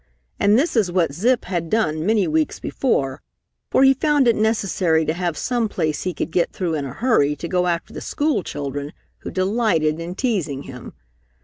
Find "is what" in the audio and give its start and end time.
0.75-1.13